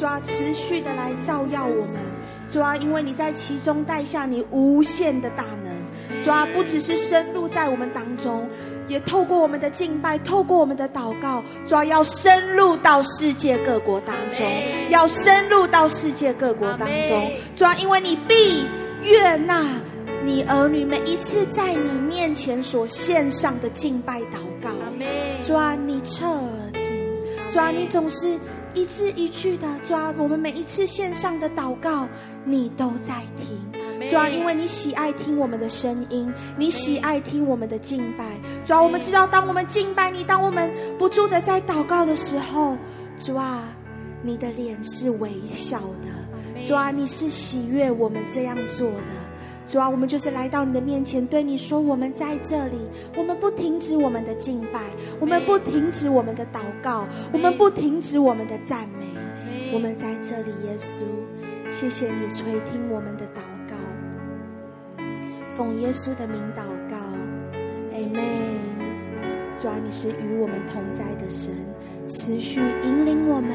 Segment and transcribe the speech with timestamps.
[0.00, 1.96] 主啊，持续的来照耀我们，
[2.48, 8.48] 主啊，因为你在其中带下你无限的大能，主啊，不只是深入在我们当中，
[8.88, 14.46] 也透过我们的敬拜，透过我们的祷告，主啊，要深入到世界各国当中，
[14.88, 18.64] 要深入到世界各国当中，主啊，因为你必
[19.02, 19.66] 悦纳
[20.24, 24.70] 你儿女每一次在你面前所献上的敬拜祷告，
[25.42, 26.42] 主啊，你侧耳
[26.72, 26.82] 听，
[27.50, 28.38] 主啊，你总是。
[28.72, 32.06] 一字一句的抓我们每一次线上的祷告，
[32.44, 38.24] 你都在听，主要，因为你喜爱听我们的声音，你喜爱听我们的敬拜，
[38.64, 42.76] 主要，我们知道，当我们敬拜你，当我们不住的在祷告的时候，
[43.18, 43.64] 主啊，
[44.22, 49.19] 你的脸是微笑的，主啊，你是喜悦我们这样做的。
[49.70, 52.76] 主啊，我们就是来到你的面前，对你说：我们在这里，
[53.16, 54.80] 我们不停止我们的敬拜，
[55.20, 59.06] 我们不停止我们的祷告，我们不停止我们的赞美。
[59.72, 61.04] 我们在这里，耶稣，
[61.70, 63.38] 谢谢你垂听我们的祷
[63.68, 63.76] 告，
[65.50, 66.96] 奉耶稣的名祷告，
[67.92, 68.20] 阿门。
[69.56, 71.52] 主啊，你是与我们同在的神，
[72.08, 73.52] 持续引领我们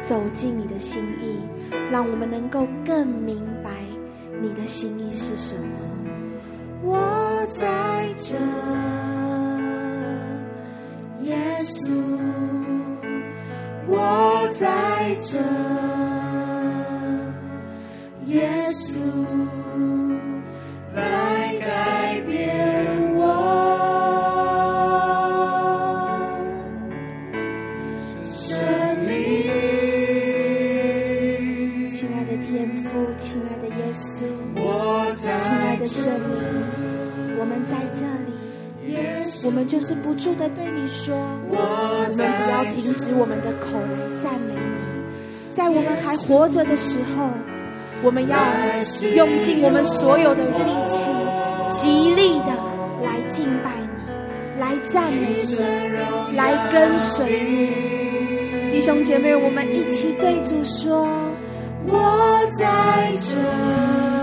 [0.00, 1.38] 走进你的心意，
[1.92, 3.83] 让我们能够更明白。
[4.40, 5.78] 你的心意是什么？
[6.82, 8.34] 我在这，
[11.22, 11.92] 耶稣，
[13.86, 15.38] 我在这，
[18.26, 18.98] 耶稣。
[20.94, 22.13] 圣
[37.94, 38.96] 这里，
[39.44, 41.16] 我们就是不住的对你说，
[41.48, 47.30] 我们不要停止我们的口来赞美你，在我们还活着的时候，
[48.02, 48.36] 我们要
[49.14, 51.08] 用尽我们所有的力气，
[51.70, 52.52] 极力的
[53.02, 58.72] 来敬拜你，来赞美你，来跟随你。
[58.72, 61.06] 弟兄姐妹，我们一起对主说：
[61.86, 64.13] 我在这。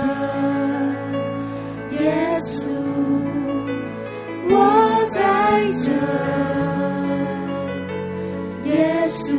[8.66, 9.36] 耶稣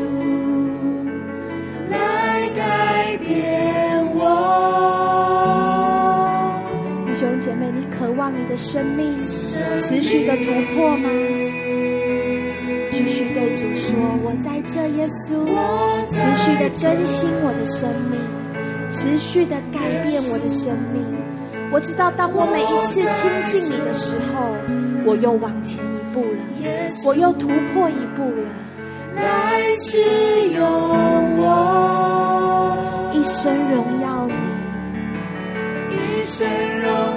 [1.91, 4.21] 来改变我，
[7.07, 11.09] 弟兄姐妹，你渴望你的生命持续的突破吗？
[12.93, 15.47] 继续对主说：“我在这，耶稣，
[16.11, 18.21] 持续的更新我的生命，
[18.91, 21.03] 持续的改变我的生命。”
[21.73, 24.55] 我知道，当我每一次亲近你的时候，
[25.07, 26.39] 我又往前一步了，
[27.05, 28.49] 我又突破一步了。
[29.15, 30.01] 来世
[30.51, 30.65] 有
[31.39, 31.47] 我，
[33.13, 34.35] 一生荣耀你，
[35.97, 36.49] 一生
[36.81, 37.12] 荣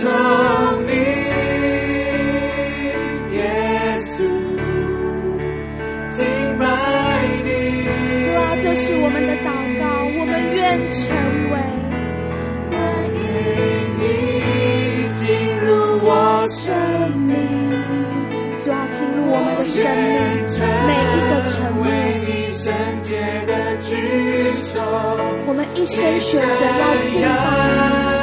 [0.00, 0.06] 生
[17.26, 17.36] 命
[20.86, 21.86] 每一个层面，
[25.46, 28.17] 我们一生选择要敬拜，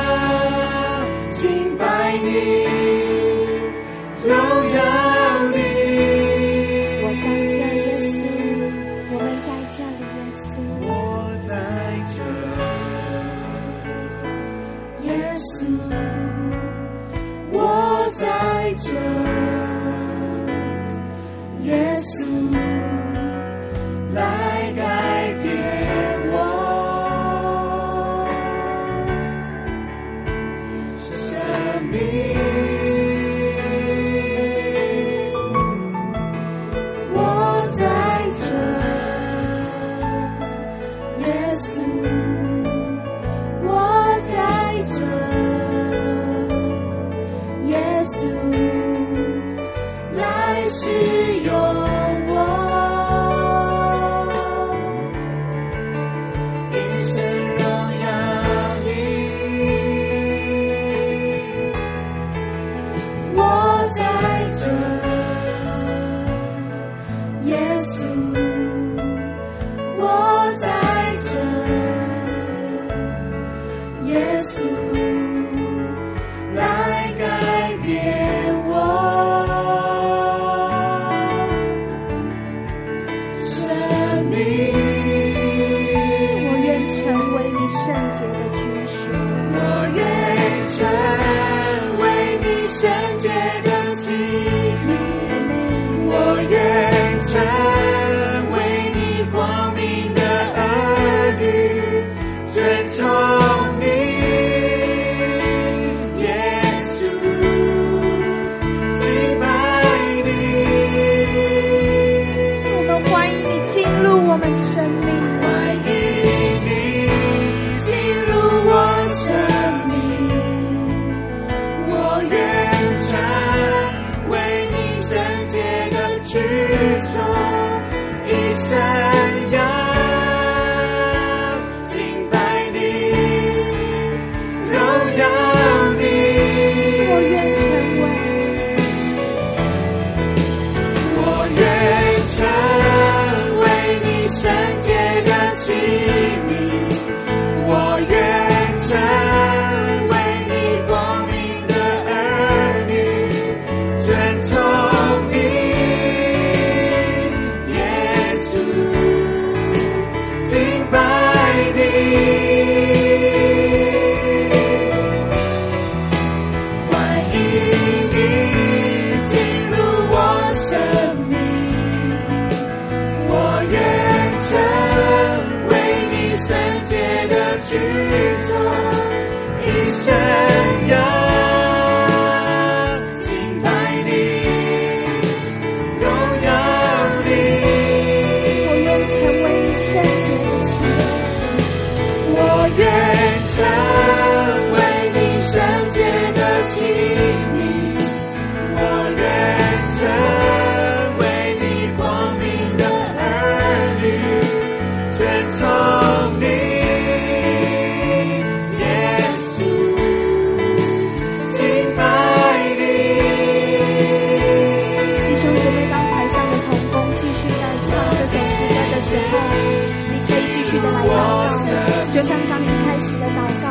[222.25, 223.69] 像当年开始的祷告，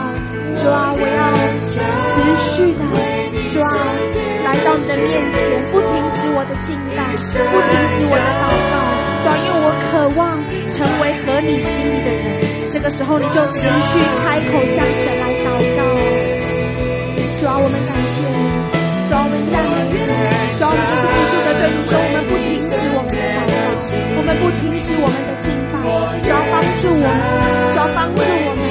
[0.54, 1.34] 主啊，我要
[1.66, 2.14] 持
[2.54, 2.86] 续的，
[3.50, 3.66] 主啊，
[4.46, 7.02] 来到你的面前，不停止我的敬拜，
[7.34, 8.74] 不停止我的祷告，
[9.22, 10.38] 主啊，因为我渴望
[10.70, 11.58] 成为合你。
[11.58, 15.82] 心意的人，这个时候你就持续开口向神来祷告，
[17.40, 18.38] 主啊，我们感谢你，
[19.10, 19.98] 主啊，我们赞美你，
[20.58, 23.74] 主啊，我们就是不住的对你说，我们不停止我们的祷告，
[24.14, 25.63] 我们不停止我们的敬拜。
[25.84, 27.20] 主要帮助我们，
[27.72, 28.64] 主要帮助我们，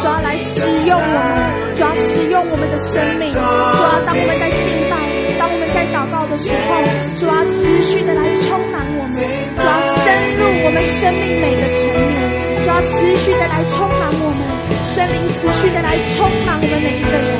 [0.00, 1.40] 主要来使用我们，
[1.72, 3.32] 主要使用我们的生命。
[3.32, 5.00] 主要当我们在敬拜，
[5.40, 6.68] 当我们在祷告的时候，
[7.16, 10.04] 主要持续的来充满我们，主要深
[10.36, 12.12] 入我们生命每个层面，
[12.60, 14.44] 主要持续的来充满我们，
[14.92, 17.32] 生命持续的来充满我们每一个人，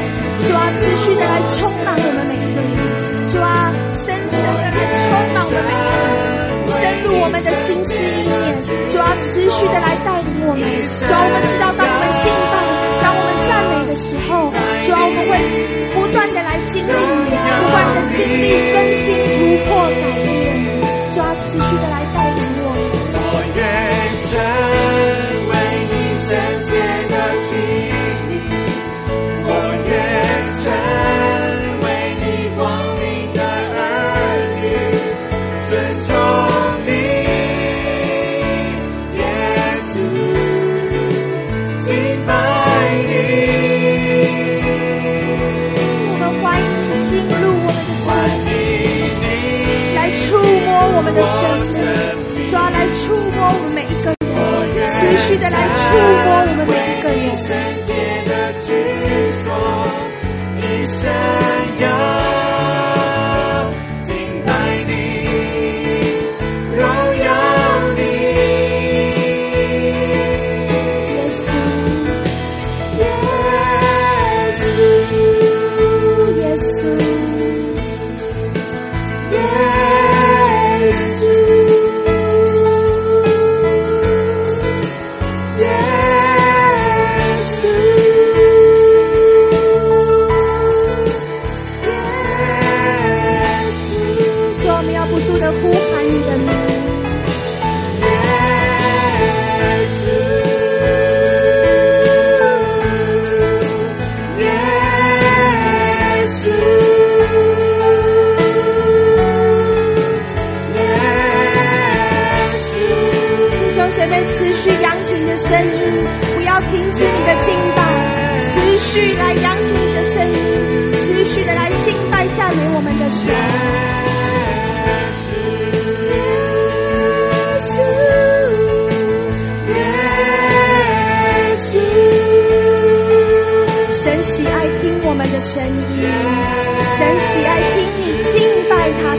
[0.49, 2.73] 主要持续的来充满我们每一个人，
[3.29, 3.45] 主要
[3.93, 6.28] 深深的来充满我们每一个人。
[7.01, 8.59] 是我们的心思意念
[8.91, 10.69] 就要持续的来带领我们
[11.09, 12.55] 让我们知道当我们敬拜
[13.03, 14.29] 当我们赞美的时候
[14.85, 15.31] 主要我们会
[15.95, 16.93] 不断的来经历不
[17.71, 19.33] 断的经历更新突
[19.65, 20.27] 破改变
[21.15, 22.79] 就要持续的来带领我们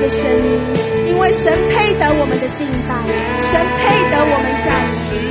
[0.09, 0.25] 神
[1.07, 5.29] 因为神配得我们的敬拜，神配得我们赞美。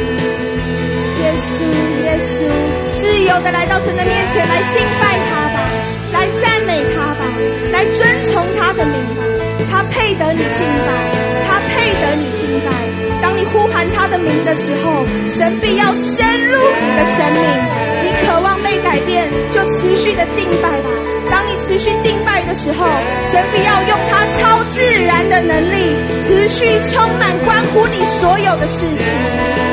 [1.18, 1.66] 耶稣，
[2.06, 2.46] 耶稣，
[2.94, 5.58] 自由的来到神的面前来敬拜他吧，
[6.14, 7.26] 来赞美他吧，
[7.72, 7.98] 来尊
[8.30, 9.26] 崇他的名吧。
[9.70, 10.90] 他配得你敬拜，
[11.46, 12.70] 他配得你敬拜。
[13.20, 17.42] 当你呼喊他的名的时候，神必要深入你的生命。
[18.04, 21.17] 你渴望被改变，就持续的敬拜吧。
[21.68, 22.86] 持续敬拜的时候，
[23.30, 25.94] 神必要用他超自然的能力，
[26.24, 29.67] 持续充满关乎你所有的事情。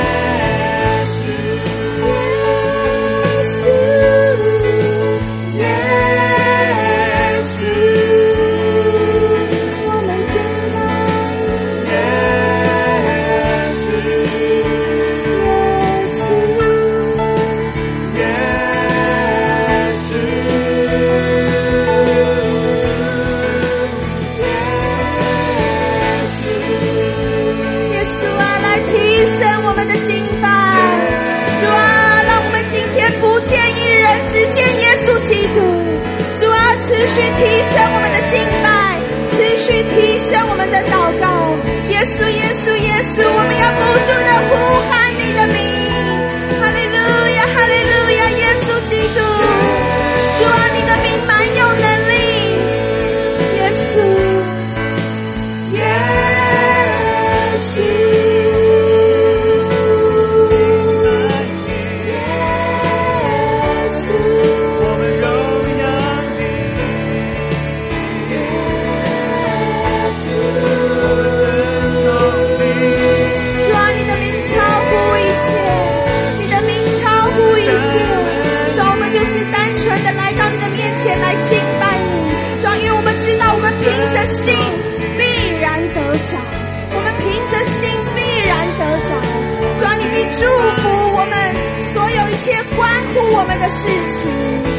[93.37, 94.75] 我们的事情。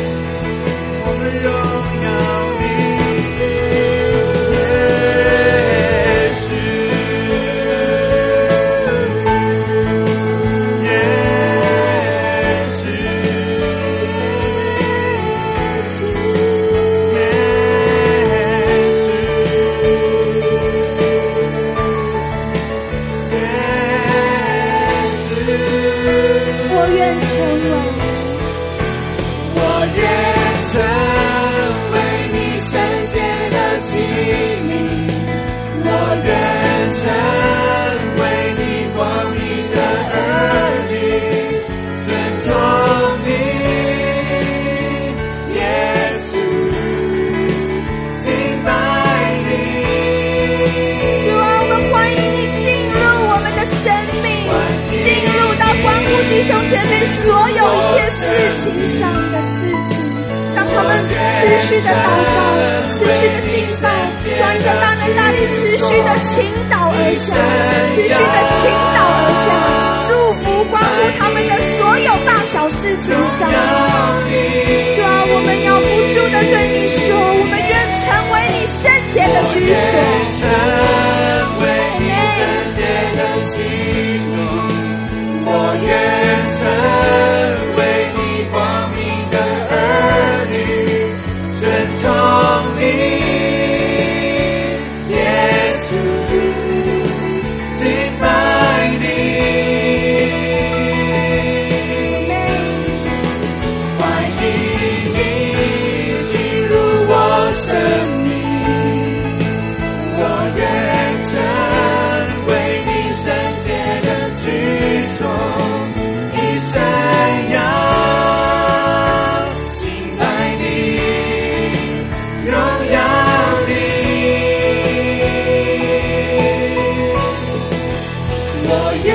[128.69, 129.13] 我也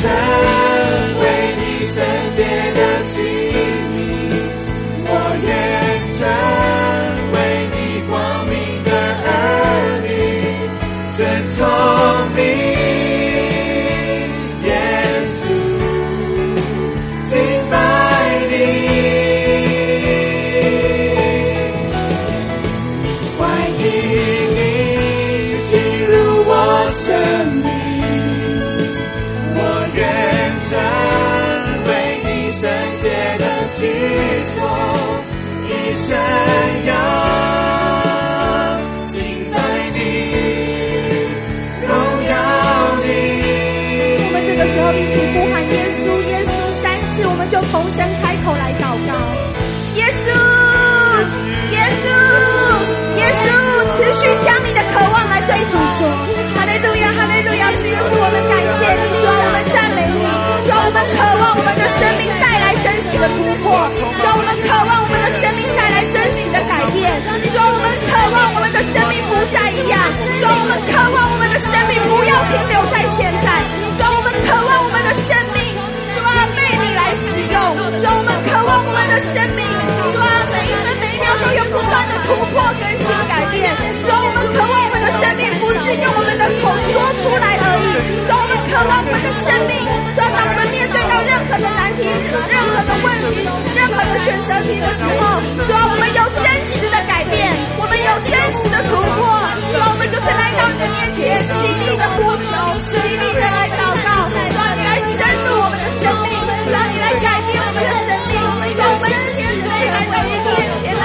[0.00, 0.45] 曾
[64.16, 69.96] 主，我们渴望我们的生命带来真实的改变，主，我们渴望我们的生命不再一样，
[70.40, 73.60] 主，我们渴望我们的生命不要停留在现在，
[73.96, 75.76] 主，我们渴望我们的生命，
[76.14, 77.56] 主啊，被你来使用，
[78.00, 79.64] 主，我们渴望我们的生命，
[81.76, 83.68] 不断的突破、更新、改变，
[84.00, 89.84] 主啊，我们渴望我们的生命不是用我们的口说出来而已，主啊，我们渴望我们的生命，
[90.16, 92.08] 主啊，当我们面对到任何的难题、
[92.48, 93.44] 任何的问题、
[93.76, 95.20] 任何的选择题的时候，
[95.68, 97.44] 主啊，我们有真实的改变，
[97.76, 99.36] 我们有真实的突破，
[99.68, 102.56] 主啊，我们就是来到你的面前，极力的呼求，
[102.88, 108.40] 极力的来祷告，主，你来深入我们的生命，主，你来改变我们的生命，
[108.72, 110.95] 主，我们谦卑来到你面前。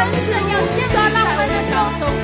[0.00, 1.74] 留在人世，主啊，让我们能够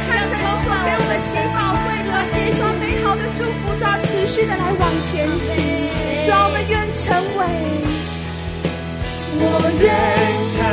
[0.08, 5.60] 看着你所给我们的喜宝贵，主啊，写下美好的祝福，主啊，持续的来往前行，
[6.24, 7.04] 主啊，我们愿成
[7.36, 7.44] 为。
[9.38, 9.44] 我
[9.76, 9.92] 愿
[10.56, 10.64] 成，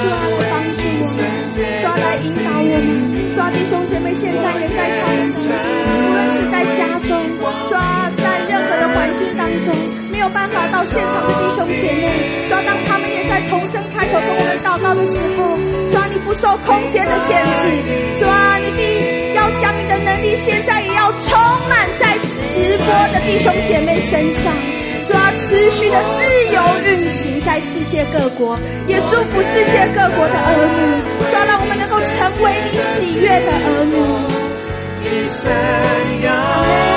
[0.00, 9.76] 主啊，来帮助我们，主啊，来引导我们，主啊，弟兄姐妹现在也在他们的，无论是在家中，主啊，在任何的环境当中，
[10.10, 12.08] 没有办法到现场的弟兄姐妹，
[12.48, 13.04] 主啊，当他们
[13.48, 15.56] 同声开口跟我们祷告的时候，
[15.90, 24.52] 主啊，你不受空间的限制，主啊，你必要将你的能力现在也要充满在直播的弟兄姐妹身上。
[25.06, 31.02] 主啊，持续的自由运行在世界各国，也祝福世界各国的儿女。
[31.30, 33.94] 主啊，让我们能够成为你喜悦的儿女。
[35.02, 35.50] 一生
[36.24, 36.89] 要。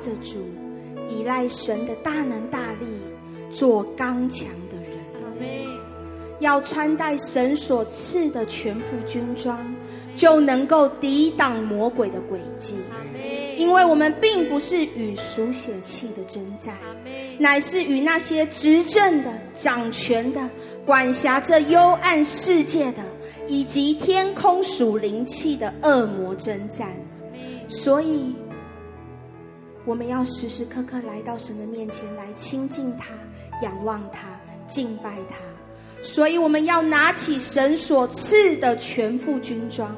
[0.00, 0.38] 着主，
[1.08, 2.86] 依赖神的大能大力，
[3.52, 4.90] 做刚强的人。
[6.40, 9.58] 要穿戴神所赐的全副军装，
[10.16, 12.76] 就能够抵挡魔鬼的诡计。
[13.58, 16.74] 因为我们并不是与属血气的征战，
[17.38, 20.48] 乃是与那些执政的、掌权的、
[20.86, 23.02] 管辖这幽暗世界的，
[23.46, 26.88] 以及天空属灵气的恶魔征战。
[27.68, 28.34] 所以。
[29.90, 33.06] 我们要时时刻刻来到神的面前来亲近他、
[33.60, 35.34] 仰望他、敬拜他，
[36.00, 39.92] 所以我们要拿起神所赐的全副军装，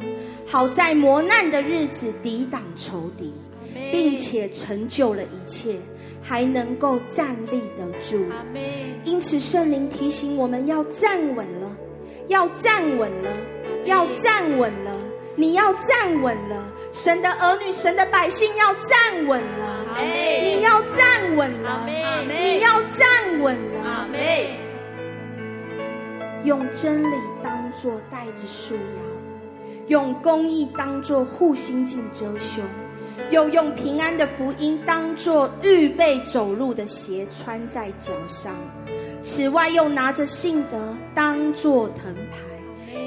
[0.47, 3.35] 好在磨难的日子抵挡仇敌，
[3.93, 5.77] 并且成就了一切，
[6.23, 8.25] 还能够站立得住。
[9.05, 11.77] 因此，圣灵提醒我们要站稳了，
[12.29, 13.31] 要站稳了，
[13.85, 14.91] 要站稳了。
[15.35, 19.82] 你要站稳了，神的儿女、神的百姓要站稳了。
[20.01, 24.09] 你要站稳了，你要站稳了。
[26.45, 28.81] 用真理当作带子束腰，
[29.87, 32.65] 用公义当作护心镜遮胸，
[33.31, 38.53] 又用平安的福音当作预备走路的鞋穿在脚上。
[39.23, 42.39] 此外，又拿着信德当作藤牌，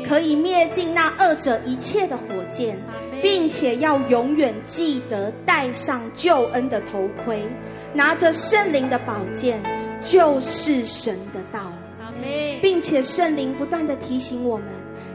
[0.07, 2.77] 可以灭尽那二者一切的火箭，
[3.21, 7.41] 并且要永远记得戴上救恩的头盔，
[7.93, 9.61] 拿着圣灵的宝剑，
[10.01, 11.71] 就是神的道。
[12.61, 14.65] 并且圣灵不断的提醒我们，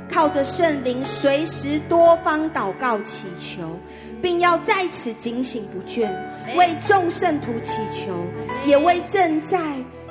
[0.09, 3.76] 靠着圣灵随时多方祷告祈求，
[4.20, 6.09] 并要在此警醒不倦，
[6.57, 8.14] 为众圣徒祈求，
[8.66, 9.59] 也为正在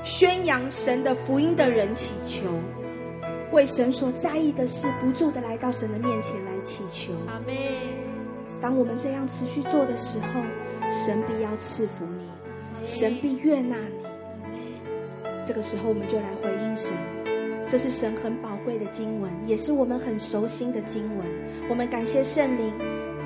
[0.04, 2.42] 宣扬神的福音的人祈求，
[3.52, 7.14] 为神所在意的事不住的来到神的面前来祈求。
[7.28, 7.56] 阿们。
[8.62, 10.42] 当我们这样持续做的时候，
[10.92, 12.30] 神必要赐福你，
[12.86, 14.04] 神必悦纳你。
[15.46, 16.94] 这个时候，我们就来回应神。
[17.68, 21.26] 这是神很宝贵的经文，也是我们很熟悉的经文。
[21.70, 22.74] 我们感谢圣灵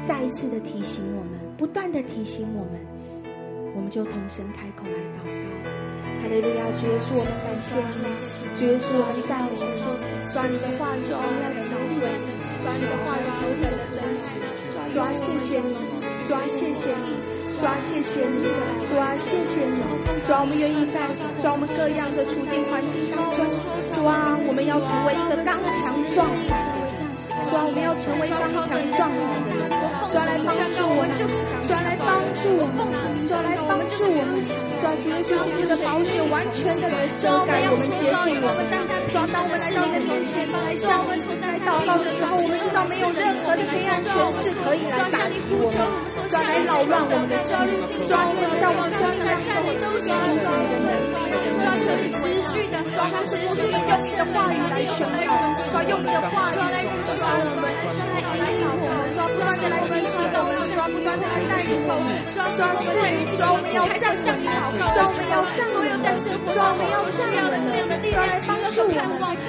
[0.03, 2.79] 再一次的提醒我们，不断的提醒我们，
[3.75, 5.42] 我们就同声开口来祷告。
[6.23, 8.07] 哈利路亚，主耶稣，我们感谢你，
[8.55, 9.67] 主耶稣，我们赞美你，
[10.31, 11.99] 抓你的话语，我们要经历，
[12.63, 14.39] 抓你的话语，求你的真实，
[14.95, 15.75] 抓谢谢你，
[16.23, 17.19] 抓谢谢你。
[17.59, 18.47] 主啊，谢谢你！
[18.87, 19.83] 主啊，谢谢你！
[20.23, 21.03] 主啊，我们愿意在
[21.43, 23.43] 主啊我们各样的处境环境当中，
[23.91, 26.55] 主啊，我们要成为一个刚强壮胆。
[27.51, 28.63] 主啊，我们要成为刚强
[28.95, 29.67] 壮胆的人。
[30.07, 31.11] 主啊，来帮助我们！
[31.67, 32.79] 主啊，来帮助我们！
[33.27, 33.52] 主啊，来
[34.43, 34.83] 帮助我们！
[34.83, 38.67] 主啊，主耶稣基督的宝血完全的来遮盖我们、洁净我们。
[39.07, 45.79] 主啊，当我们来到你的面前来向我们来祷告的时候，我们知道没有任何的黑暗权势可以来打击我们。
[46.27, 47.55] 抓来扰乱我们的心，
[48.03, 51.31] 抓你在我们生命来带领，都是因着你的能力。
[51.63, 55.31] 抓求你持续的，抓持续的用你的话语来宣告，
[55.71, 59.87] 抓用你的话语来引导我们，抓来引领我们，抓不断的来
[61.13, 62.57] 提醒我们，的来带领我们，抓是
[63.37, 68.97] 抓我们要向你祷告，抓我们要站，我们要在生活上，我们要需要的各样的力量，帮助我们，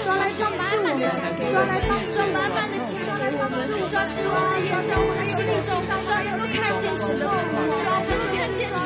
[0.05, 1.01] 抓来帮助我们，
[1.49, 6.75] 抓来帮助，慢慢的加给我们，抓使我们的眼睛，我们的心中，抓能够看。
[6.75, 8.34] 见神的光，看见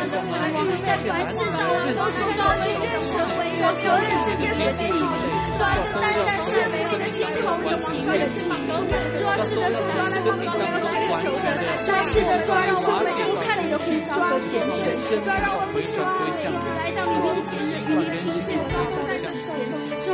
[0.08, 2.72] 的光芒，在凡事上，我们都是抓紧
[3.08, 5.12] 成为一个合你心的器皿，
[5.58, 8.82] 抓一个单单是美的心，从你喜悦的器皿，
[9.16, 11.48] 抓是的主，抓来帮助我们追求的，
[11.84, 19.60] 抓是的抓让我们心看你的呼召和拣选，抓让我们不希望一直来到你面前，与你亲近的这段时间，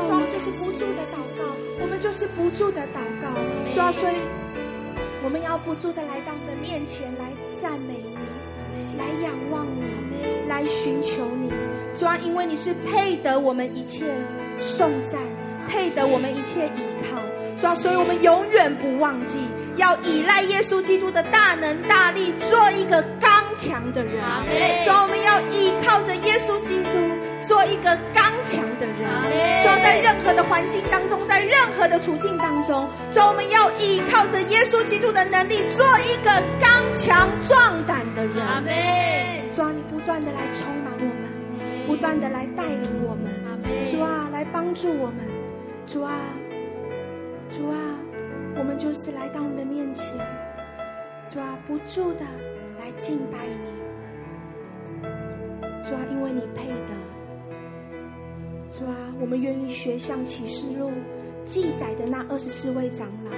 [0.04, 1.46] 抓就是不住的祷告，
[1.80, 3.30] 我们就是不住的祷告，
[3.74, 4.16] 抓所以。
[5.24, 7.24] 我们要不住的来到你的面前来
[7.58, 8.13] 赞美你，
[8.98, 11.50] 来仰望你，来寻求你。
[11.96, 14.04] 主啊，因为你是配得我们一切
[14.60, 15.20] 颂赞，
[15.68, 17.20] 配得我们一切依靠。
[17.58, 19.38] 主啊，所以我们永远不忘记
[19.76, 24.14] 要依赖耶稣基督的大能大力，做一个刚强的人。
[24.84, 27.23] 主啊，我们要依靠着耶稣基督。
[27.46, 28.98] 做一个刚强的人，
[29.62, 36.30] 说在任何的环境当中，在任何的处境当中，说我们要依靠着耶稣基督的能力，做一个
[36.60, 38.44] 刚强壮胆的人。
[38.44, 38.72] 阿门。
[39.52, 43.32] 主啊，你不断的来充满我们，不断的来带领我们。
[43.90, 45.18] 主啊，来帮助我们。
[45.86, 46.18] 主啊，
[47.48, 47.76] 主啊，
[48.56, 50.12] 我们就是来到你的面前。
[51.26, 52.24] 主啊，不住的
[52.80, 55.08] 来敬拜你。
[55.82, 56.94] 主啊，因为你配得。
[58.76, 60.90] 主啊，我们愿意学像启示录
[61.44, 63.30] 记载的那二十四位长老，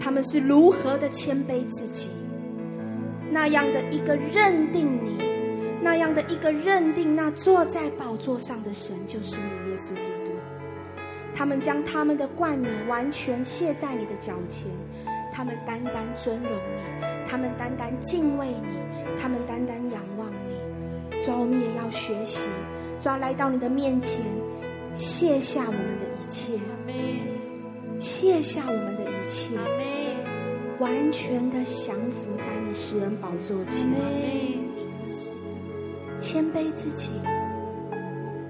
[0.00, 2.08] 他们是如何的谦卑自己，
[3.30, 5.18] 那样的一个认定你，
[5.82, 10.32] 那样的一个认定那坐在宝座上的神就是你耶稣基督。
[11.34, 14.68] 他们将他们的冠冕完全卸在你的脚前，
[15.34, 18.78] 他们单单尊荣你，他们单单敬畏你，
[19.20, 21.20] 他们单单仰望你。
[21.22, 22.48] 主啊，我们也要学习，
[23.02, 24.22] 主，来到你的面前。
[24.94, 26.58] 卸下我们的一切，
[28.00, 29.56] 卸下我们的一切，
[30.78, 33.86] 完全的降服在你施恩宝座前，
[36.18, 37.12] 谦卑自己，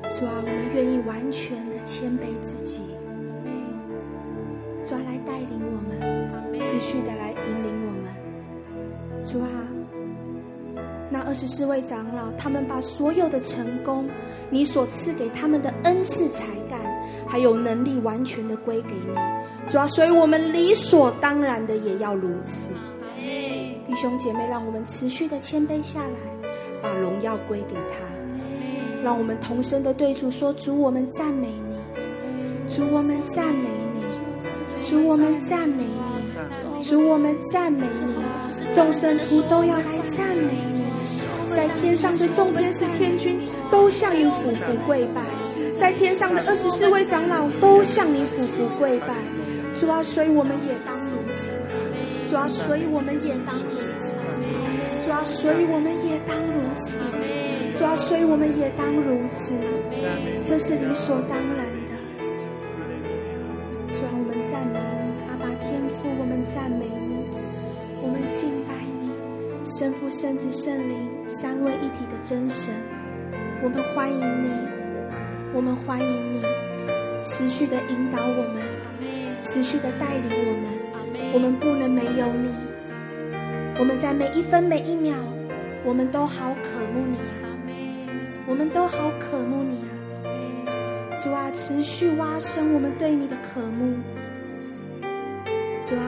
[0.02, 2.80] 主啊，我们愿意完全的谦卑自己，
[4.84, 9.77] 主啊，来带领我们，持续的来引领我们，主啊。
[11.10, 14.08] 那二十四位长老，他们把所有的成功，
[14.50, 16.78] 你所赐给他们的恩赐、才干，
[17.26, 19.70] 还有能力，完全的归给你。
[19.70, 22.68] 主啊，所以我们理所当然的也要如此。
[23.86, 26.50] 弟兄姐妹，让我们持续的谦卑下来，
[26.82, 28.06] 把荣耀归给他。
[29.02, 31.76] 让我们同声的对主说：主，我们赞美你；
[32.68, 34.02] 主，我们赞美你；
[34.84, 36.82] 主，我们赞美你。
[36.82, 40.82] 主，我们赞美你，众生徒都要来赞美你，
[41.58, 45.20] 在天上的众天使天君都向你俯伏跪拜，
[45.76, 49.08] 在天上的二十四位长老都向你俯伏跪拜。
[49.74, 51.58] 主啊，所以我们也当如此。
[52.28, 54.14] 主啊，所以我们也当如此。
[55.04, 57.00] 主啊，所以我们也当如此。
[57.74, 59.50] 主啊，所以我们也当如此。
[60.44, 61.57] 这是理所当然
[69.78, 72.74] 圣父、圣子、圣灵三位一体的真神。
[73.62, 74.50] 我们欢迎你，
[75.54, 76.42] 我们欢迎你，
[77.22, 78.60] 持续的引导我们。
[79.40, 80.50] 持续的带领我
[81.14, 82.52] 们，我们不能没有你。
[83.78, 85.14] 我们在每一分每一秒，
[85.84, 87.46] 我们都好渴慕你啊！
[88.48, 89.94] 我们都好渴慕你啊！
[91.20, 93.94] 主啊，持续挖深我们对你的渴慕。
[95.80, 96.02] 主啊，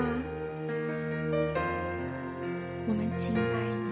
[3.16, 3.40] 敬爱
[3.86, 3.90] 你。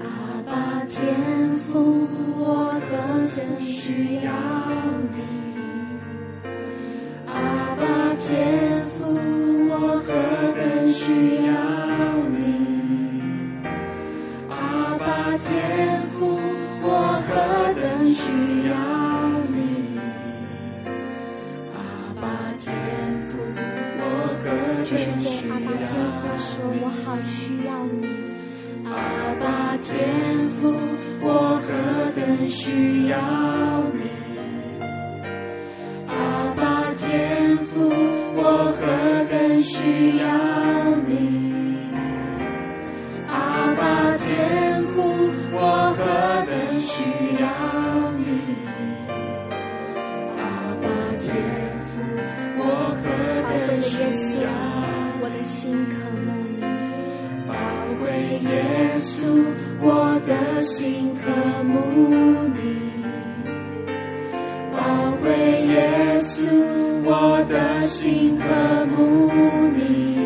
[0.00, 0.06] 阿
[0.46, 2.06] 爸天父，
[2.38, 3.28] 我何等
[3.66, 4.32] 需要
[5.14, 5.41] 你。
[66.22, 66.48] 稣。
[67.04, 68.44] 我的心渴
[68.86, 69.28] 慕
[69.76, 70.16] 你，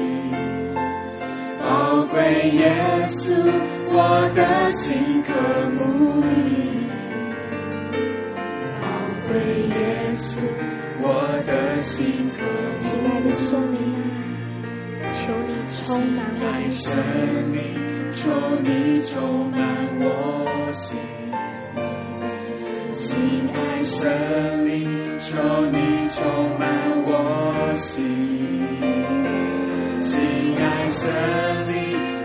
[1.59, 2.63] 宝贵耶
[3.07, 3.33] 稣，
[3.89, 5.33] 我的心渴
[5.71, 6.87] 慕你，
[8.81, 8.85] 宝
[9.27, 9.33] 贵
[9.69, 9.75] 耶
[10.15, 10.45] 稣，
[11.01, 11.05] 我
[11.47, 12.77] 的心渴慕你。
[12.79, 13.77] 亲爱的圣灵，
[15.13, 15.81] 求你充
[16.13, 16.85] 满我的心，
[18.13, 18.21] 求
[18.63, 19.57] 你充满
[19.99, 20.05] 我
[20.73, 20.99] 心，
[22.93, 24.96] 亲爱圣灵。
[25.19, 25.37] 求
[25.71, 26.69] 你充满
[27.05, 28.05] 我心，
[29.99, 31.13] 亲爱神
[31.73, 31.75] 灵，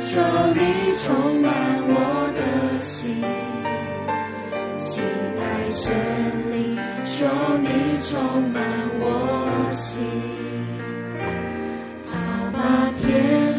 [0.06, 0.20] 求
[0.54, 0.60] 你
[0.98, 1.50] 充满
[1.88, 1.94] 我
[2.36, 3.24] 的心，
[4.76, 5.04] 亲
[5.40, 5.96] 爱神
[6.52, 7.26] 灵，求
[7.60, 7.68] 你
[8.02, 8.62] 充满
[9.00, 10.04] 我心，
[12.12, 12.14] 阿
[12.52, 12.60] 爸
[13.00, 13.51] 天。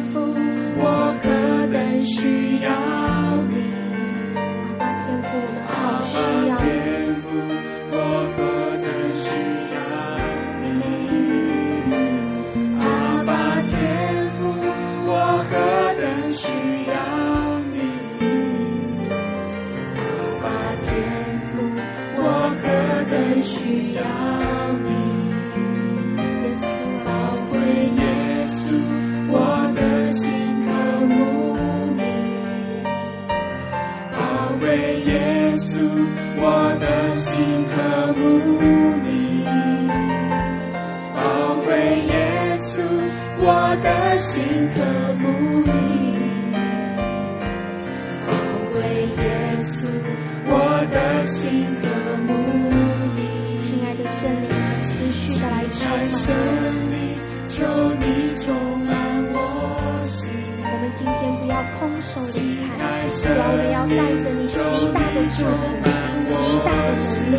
[60.64, 62.38] 我们今天不要空手离
[62.78, 63.34] 开，只要
[63.72, 64.54] 要带着你极
[64.94, 65.84] 大的祝福、
[66.28, 67.34] 极大的能力、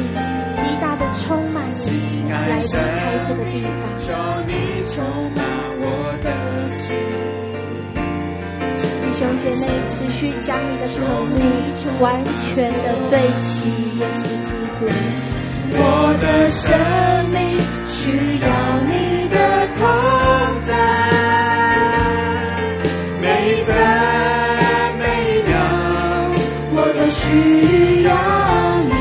[0.54, 1.76] 极大的充满的
[2.30, 3.72] 来离开这个地方。
[9.16, 9.56] 兄姐妹
[9.88, 10.92] 持续将你的口
[11.38, 11.40] 鼻
[12.02, 13.54] 完全的对齐
[13.98, 14.48] 耶稣基
[14.80, 14.82] 督。
[15.76, 15.82] 我
[16.22, 16.64] 的生
[17.32, 17.38] 命
[17.88, 18.48] 需要
[18.88, 19.38] 你的
[19.78, 19.82] 同
[20.62, 20.72] 在，
[23.22, 23.26] 每
[23.66, 23.70] 分
[25.00, 25.04] 每
[25.48, 25.52] 秒
[26.76, 27.22] 我都需
[28.04, 28.10] 要
[28.90, 28.92] 你。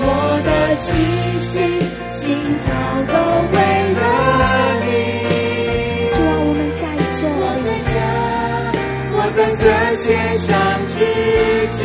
[0.00, 0.02] 我
[0.44, 0.86] 的气
[1.40, 1.52] 息、
[2.08, 2.16] 心
[2.64, 2.66] 跳
[3.08, 3.12] 都
[3.52, 3.56] 为
[3.98, 4.00] 了
[4.86, 4.88] 你。
[6.14, 6.82] 就让我们在
[7.18, 7.96] 这，我在这，
[9.14, 9.62] 我在这
[9.96, 10.06] 献
[10.38, 10.46] 上
[10.94, 10.96] 自
[11.76, 11.80] 己。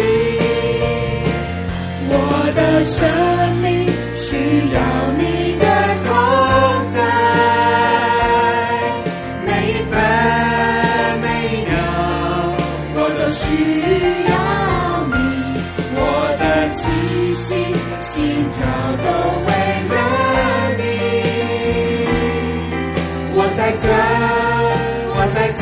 [2.10, 2.14] 我
[2.56, 3.43] 的生。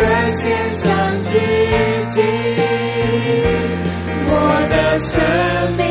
[0.02, 1.38] 在这献上自
[2.10, 2.22] 己，
[4.26, 4.34] 我
[4.68, 5.14] 的生
[5.78, 5.82] 命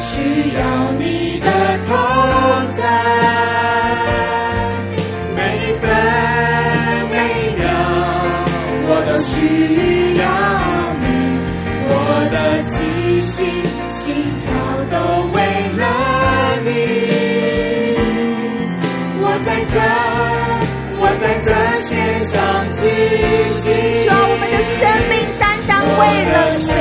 [0.00, 0.10] 需
[0.54, 0.60] 要
[0.98, 1.46] 你的
[1.86, 1.90] 同
[2.76, 2.80] 在。
[5.36, 5.38] 每
[5.82, 5.84] 分
[7.10, 7.14] 每
[7.58, 7.62] 秒
[8.88, 9.26] 我都需
[10.16, 10.24] 要
[11.02, 11.06] 你，
[11.90, 11.92] 我
[12.32, 12.72] 的气
[13.22, 13.36] 息、
[13.90, 14.00] 心
[14.40, 14.46] 跳
[14.90, 14.96] 都
[15.34, 15.36] 为
[15.76, 15.82] 了
[16.64, 16.66] 你。
[19.20, 19.76] 我在这，
[21.48, 22.36] 我在这献上
[22.72, 22.82] 自
[23.58, 23.64] 己。
[24.04, 24.76] 主啊，我们的生
[25.08, 26.60] 命单单为了你。
[26.60, 26.76] 生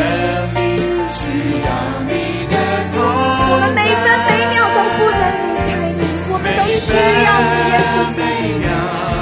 [0.53, 0.59] 命
[1.07, 1.19] 需
[1.63, 1.67] 要
[2.03, 2.11] 你
[2.51, 2.53] 的
[2.91, 3.07] 同在。
[3.47, 5.23] 我们每分每秒都不能
[5.55, 8.19] 离开你，我们都需要你，耶稣基
[8.59, 8.67] 督。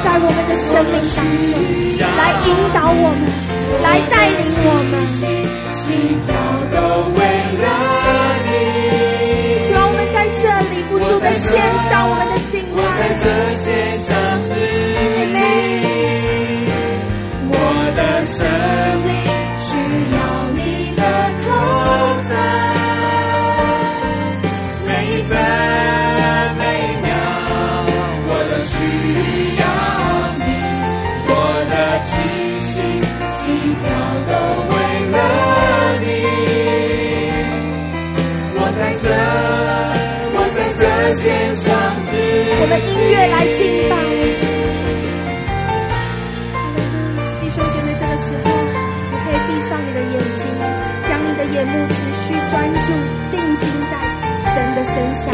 [0.02, 1.54] 在我们的生命当中，
[2.02, 3.22] 来引导我们，
[3.86, 4.94] 来带领我们。
[5.76, 5.94] 心
[6.26, 6.34] 跳
[6.74, 6.76] 都
[7.14, 7.22] 为
[7.62, 7.64] 了
[8.50, 8.50] 你。
[9.70, 12.82] 主啊，我们在这里不住的献上我们的敬拜。
[43.28, 43.96] 来敬拜，
[47.42, 48.46] 弟兄姐妹，这个时候
[49.12, 50.46] 你可以闭上你的眼睛，
[51.10, 52.88] 将你的眼目持续专注
[53.32, 53.94] 定睛在
[54.40, 55.34] 神的身上，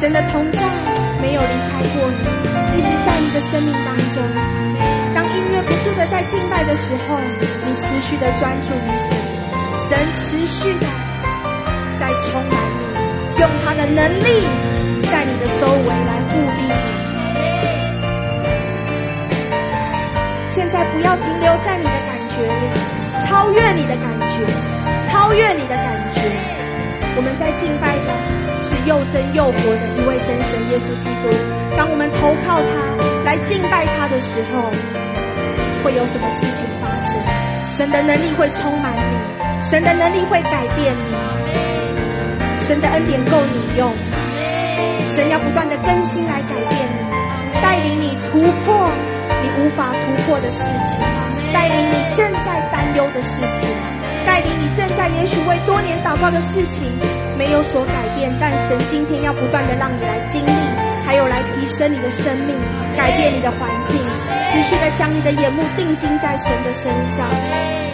[0.00, 0.58] 神的同在
[1.20, 2.18] 没有离开过你，
[2.78, 4.22] 一直在你的生命当中。
[5.14, 9.10] 当音乐不住的在敬拜的时候，你持续的专注于神，
[9.88, 10.86] 神持续的
[11.98, 14.24] 在充满你，用他的能力
[15.10, 16.19] 在你的周围来
[20.70, 22.70] 现在不要停留在你的感觉里，
[23.26, 24.38] 超越你的感觉，
[25.10, 26.22] 超越你的感觉。
[27.16, 28.06] 我们在敬拜的
[28.62, 31.34] 是又真又活的一位真神耶稣基督。
[31.76, 32.70] 当我们投靠他，
[33.26, 34.70] 来敬拜他的时候。
[35.82, 37.18] 会有什么事情发生？
[37.66, 39.18] 神的能力会充满你，
[39.64, 41.10] 神的能力会改变你，
[42.62, 43.90] 神的恩典够你用，
[45.08, 49.09] 神要不断的更新来改变你，带领你突破你
[49.60, 53.68] 无法突破的事情，带领你正在担忧的事情，
[54.26, 56.88] 带领你正在也许为多年祷告的事情
[57.36, 60.52] 没有所改变，但神今天要不断的让你来经历，
[61.04, 62.56] 还有来提升你的生命，
[62.96, 63.96] 改变你的环境。
[64.50, 67.89] 持续的将你的眼目定睛在神的身上。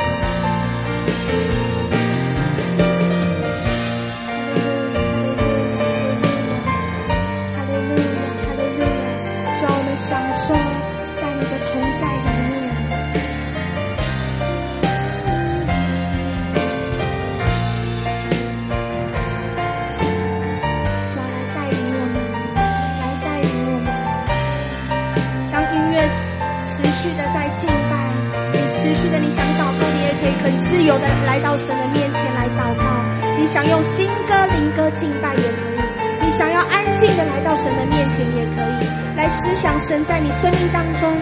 [34.96, 41.12] 敬拜也可以，你想要安静的来到神的面前也可以，来思想神在你生命当中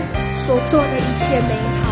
[0.47, 1.84] 所做的一切美好。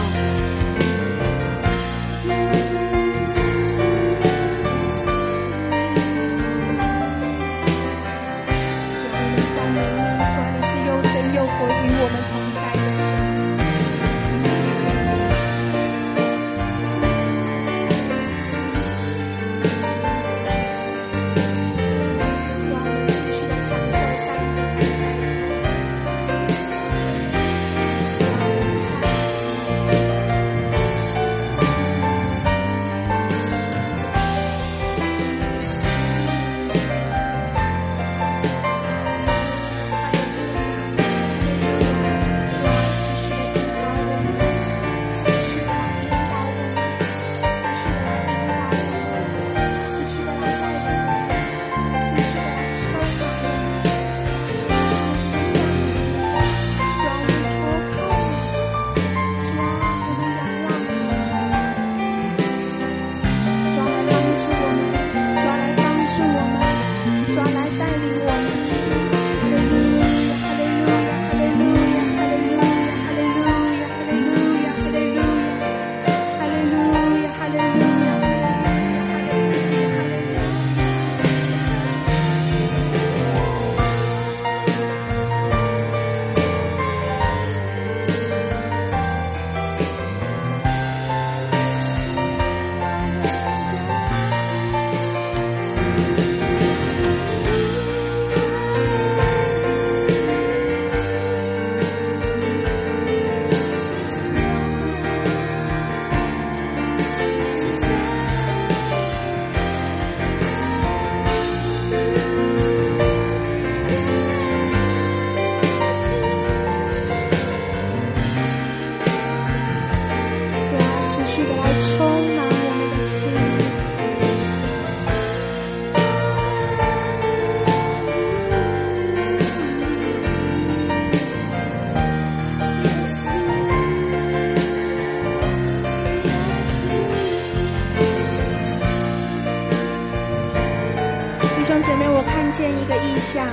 [143.33, 143.47] 像，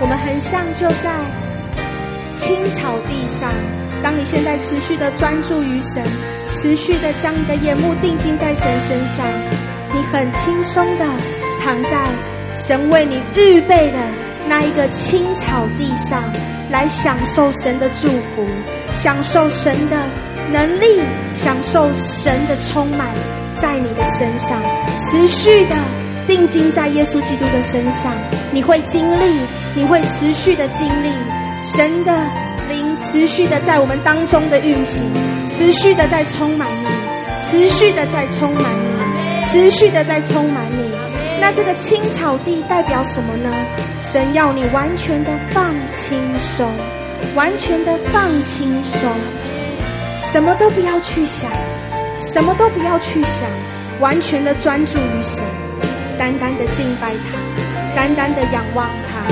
[0.00, 1.10] 我们很像就在
[2.38, 3.50] 青草地上。
[4.02, 6.04] 当你现在持续的专注于神，
[6.50, 9.24] 持续的将你的眼目定睛在神身上，
[9.94, 11.06] 你很轻松的
[11.62, 12.04] 躺在
[12.54, 13.98] 神为你预备的
[14.46, 16.22] 那一个青草地上，
[16.70, 18.46] 来享受神的祝福，
[18.92, 19.96] 享受神的
[20.52, 21.00] 能力，
[21.32, 23.08] 享受神的充满
[23.58, 24.60] 在你的身上，
[25.00, 25.76] 持续的
[26.26, 28.14] 定睛在耶稣基督的身上，
[28.52, 29.40] 你会经历，
[29.74, 31.10] 你会持续的经历
[31.64, 32.12] 神的
[32.68, 32.94] 灵。
[32.96, 35.04] 持续的在我们当中的运行，
[35.48, 36.86] 持续的在充满你，
[37.44, 40.94] 持续的在充满你，持续的在充满你。
[41.40, 43.52] 那这个青草地代表什么呢？
[44.00, 46.70] 神要你完全的放轻松，
[47.34, 49.10] 完全的放轻松，
[50.32, 51.50] 什么都不要去想，
[52.18, 53.50] 什么都不要去想，
[54.00, 55.44] 完全的专注于神，
[56.18, 57.38] 单单的敬拜他，
[57.96, 59.24] 单单的仰望他。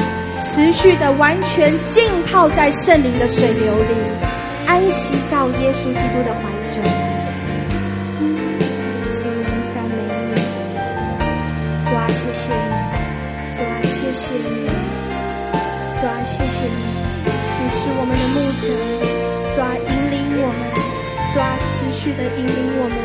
[0.45, 3.95] 持续的完全浸泡在圣灵的水流里，
[4.67, 6.83] 安息在耶稣基督的怀中。
[8.19, 9.97] 主，我们赞美
[10.29, 10.35] 你，
[11.87, 12.75] 主啊，谢谢你，
[13.55, 14.67] 主啊，谢谢你，
[16.01, 16.83] 主啊，谢谢你，
[17.63, 18.67] 你是我们的牧者，
[19.55, 20.61] 主啊，引领我们，
[21.33, 22.99] 主啊，持续的引领我们，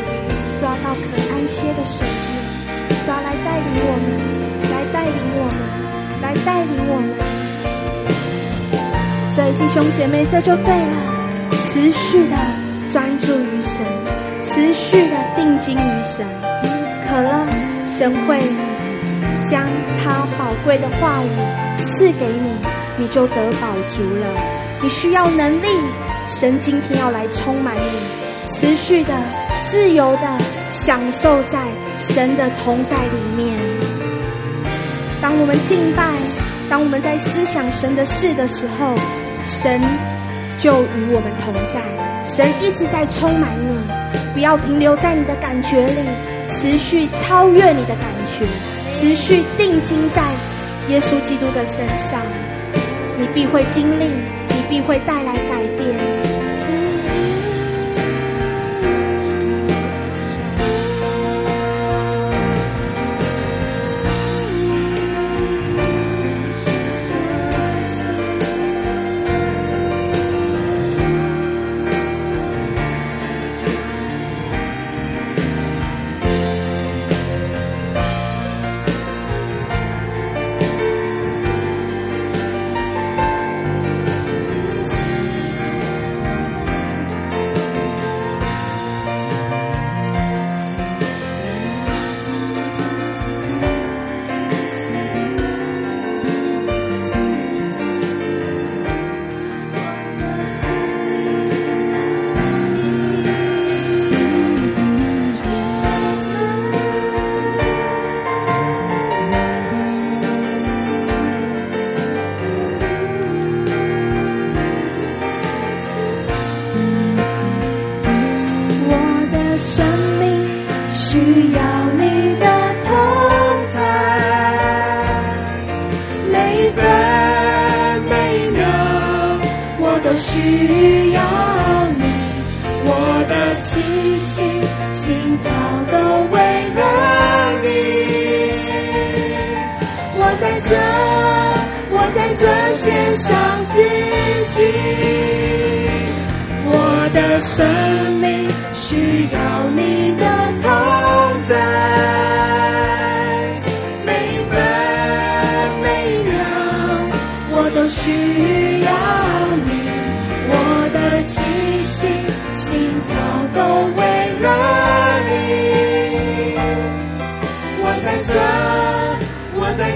[0.58, 1.00] 抓，到可
[1.32, 2.02] 安歇的水，
[3.44, 4.06] 带领我们，
[4.70, 5.56] 来带领我们。
[6.20, 7.08] 来带领我们，
[9.36, 10.96] 对弟兄姐妹，这就对了。
[11.62, 12.36] 持续的
[12.92, 13.86] 专注于神，
[14.42, 16.26] 持续的定睛于神，
[17.06, 17.46] 渴了，
[17.86, 18.40] 神会
[19.48, 19.62] 将
[20.02, 21.30] 他宝贵的话语
[21.84, 22.52] 赐给你，
[22.98, 24.26] 你就得饱足了。
[24.82, 25.68] 你需要能力，
[26.26, 29.14] 神今天要来充满你，持续的
[29.62, 30.38] 自由的
[30.80, 31.58] 享受在
[31.98, 33.58] 神的同在里面。
[35.20, 36.14] 当我们敬拜，
[36.70, 38.94] 当我们在思想神的事的时候，
[39.44, 39.80] 神
[40.56, 41.82] 就与我们同在。
[42.24, 43.76] 神一直在充满你，
[44.32, 45.98] 不要停留在你的感觉里，
[46.48, 48.46] 持续超越你的感觉，
[48.92, 50.22] 持续定睛在
[50.88, 52.22] 耶稣基督的身上，
[53.18, 56.07] 你必会经历，你必会带来改变。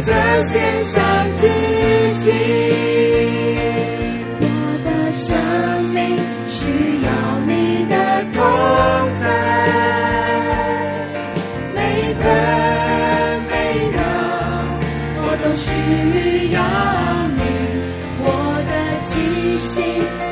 [0.04, 1.00] 这线上
[1.34, 1.46] 自
[2.18, 2.32] 己。
[4.40, 4.44] 我
[4.84, 5.30] 的生
[5.94, 6.60] 命需
[7.04, 7.08] 要
[7.46, 7.50] 你
[7.88, 7.94] 的
[8.34, 8.42] 同
[9.20, 9.24] 在，
[11.74, 11.78] 每
[12.14, 12.20] 分
[13.48, 13.52] 每
[13.92, 13.96] 秒
[15.18, 15.64] 我都需
[16.50, 16.58] 要
[17.36, 17.40] 你，
[18.18, 18.26] 我
[18.66, 18.70] 的
[19.06, 19.10] 气
[19.60, 19.70] 息、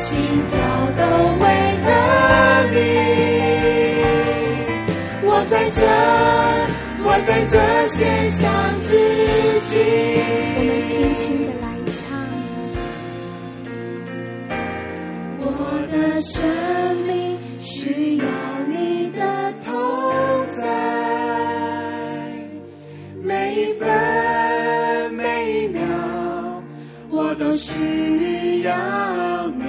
[0.01, 0.09] 心
[0.51, 0.53] 跳
[0.99, 1.01] 都
[1.39, 1.45] 为
[1.87, 1.89] 了
[2.73, 2.77] 你。
[5.23, 5.79] 我在这，
[7.05, 7.55] 我在这
[7.87, 7.99] 线
[8.33, 8.41] 上
[8.89, 8.91] 自
[9.60, 9.60] 己。
[9.83, 11.99] 我们轻轻的来唱
[15.41, 15.45] 我
[15.91, 16.45] 的生
[17.07, 18.25] 命需要
[18.69, 20.61] 你的同在
[23.23, 25.81] 每一分每一秒
[27.09, 29.65] 我都需要你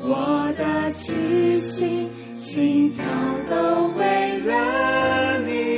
[0.00, 3.04] 我的气息心跳
[3.48, 5.70] 都为了你。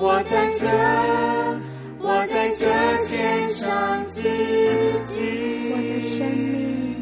[0.00, 0.87] 我在这
[2.68, 4.20] 我在这献上自
[5.04, 5.16] 己。
[5.72, 6.94] 我的生命，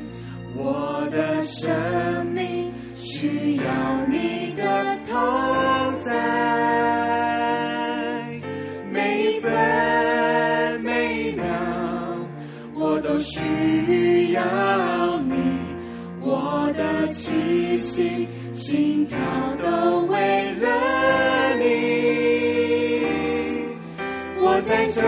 [0.54, 3.64] 我的生命需要
[4.08, 5.18] 你的同
[5.98, 6.12] 在，
[8.92, 9.50] 每一分
[10.82, 11.44] 每一秒
[12.72, 15.34] 我都需要你，
[16.20, 19.18] 我的气息心跳
[19.62, 21.64] 都为了你。
[24.38, 25.00] 我在这，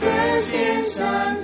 [0.00, 1.38] 这献上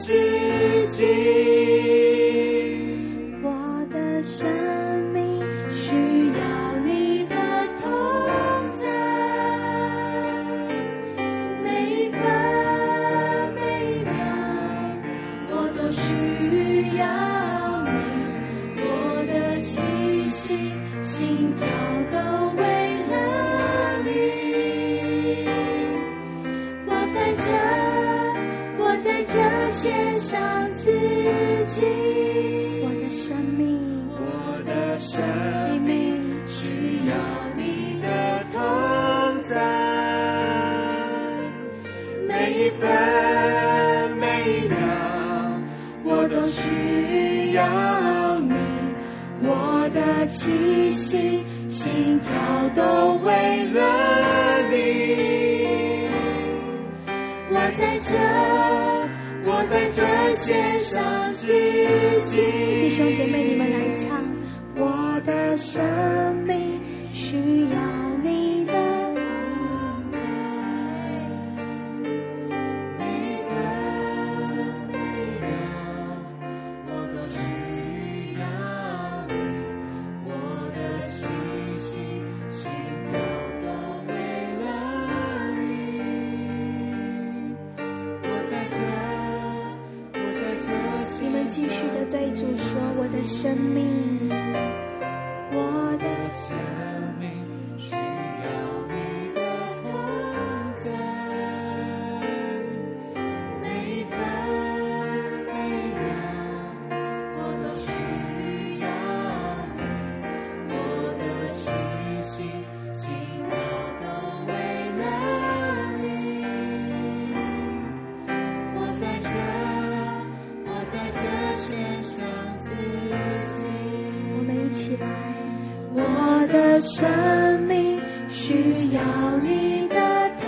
[125.98, 129.00] 我的生命需要
[129.42, 129.96] 你的
[130.42, 130.44] 同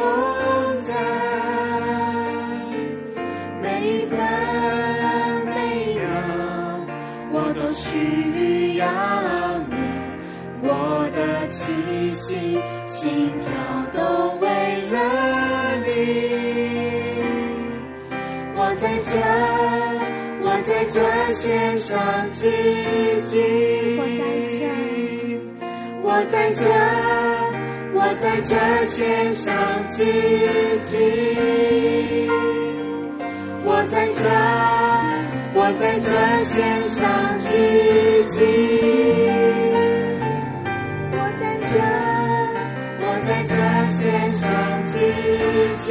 [0.83, 0.93] 在，
[3.63, 4.19] 每一分
[5.47, 5.55] 每
[5.87, 6.05] 一秒
[7.33, 8.87] 我都需要
[9.71, 9.75] 你，
[10.63, 10.69] 我
[11.17, 13.49] 的气息心跳
[13.95, 14.01] 都
[14.41, 14.47] 为
[14.91, 14.97] 了
[15.87, 15.89] 你，
[18.55, 19.17] 我在这，
[20.43, 21.97] 我在这献上
[22.33, 22.51] 自
[23.23, 23.78] 己。
[26.19, 26.69] 我在这，
[27.95, 28.57] 我在这
[28.87, 29.55] 献上
[29.87, 30.05] 自
[30.83, 30.99] 己。
[33.65, 34.29] 我在这，
[35.55, 36.11] 我在这
[36.43, 37.47] 献上自
[38.35, 38.37] 己。
[41.13, 41.79] 我在这，
[42.99, 43.55] 我在这
[43.93, 44.51] 献上
[44.83, 44.99] 自
[45.85, 45.87] 己。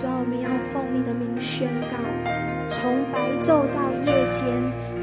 [0.00, 1.98] 主啊，我们要奉你的名宣告，
[2.70, 4.40] 从白昼到夜间。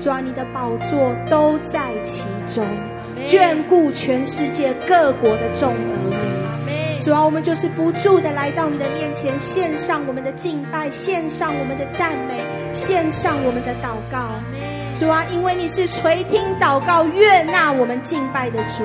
[0.02, 2.24] 主啊，你的宝座都在其
[2.54, 2.66] 中，
[3.26, 7.00] 眷顾全世界各国的众儿女。
[7.02, 12.44] 主啊，我们就是不住的来到你的面前，献上我们的敬拜，献上我们的赞美，
[12.74, 14.36] 献上我们的祷告。
[14.96, 18.84] 主啊，因为你是垂听祷告、悦纳我们敬拜的主。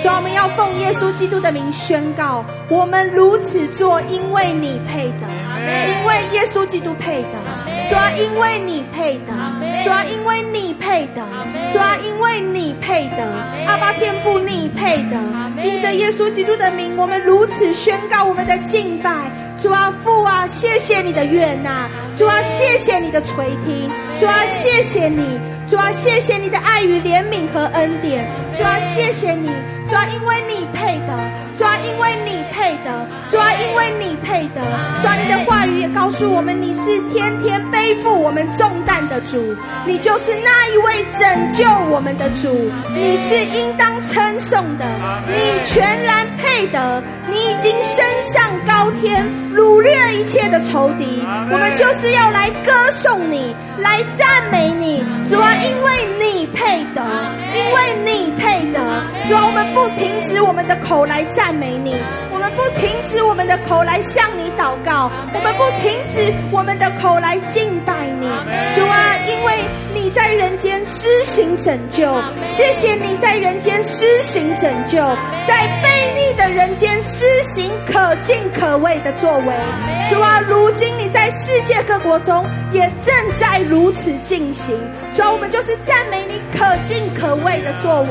[0.00, 5.26] 主啊，我们要奉耶稣基督的名宣告：我们如此做，因为你配的，
[5.60, 7.28] 因为耶稣基督配的。
[7.88, 9.32] 主要，因为你配的；
[9.84, 11.22] 主要，因为你配的；
[11.72, 13.24] 主要，因为你配的；
[13.66, 15.18] 阿爸天父你配的。
[15.62, 19.10] 因着耶稣基督的名，我们如此宣告我们的敬拜。
[19.58, 28.24] 主啊，父啊，谢谢你的悦纳；主啊，谢谢你的垂听；主啊，谢谢你；主啊，谢谢你的爱与怜悯和恩典；
[28.56, 29.50] 主啊，谢谢你；
[29.86, 31.12] 主啊，因为你配的；
[31.58, 34.64] 主啊，因为你配的；主啊，因为你配的；
[35.02, 37.60] 主啊，你的话语也告诉我们，你是天天。
[37.70, 39.54] 背负我们重担的主，
[39.86, 44.84] 你就是那一位拯救我们的主，你是应当称颂的，
[45.26, 57.02] 你全然配得，你已经升上高天，掳掠一切的仇敌，我们就是要来歌颂你，来赞美你，主啊，因为你配得，
[57.56, 58.78] 因为你配得，
[59.26, 61.94] 主啊，我们不停止我们的口来赞美你，
[62.29, 68.26] 我们不停止我们的口来向你祷告，我们不停止我们的口来敬拜你，
[68.74, 69.54] 主啊，因为
[69.94, 74.98] 你在人间施行拯救，谢谢你在人间施行拯救，
[75.46, 79.54] 在悖逆的人间施行可敬可畏的作为，
[80.10, 84.74] 主啊，如今你在世界各国中也正在如此进行，
[85.14, 88.08] 主啊，我们就是赞美你可敬可畏的作为，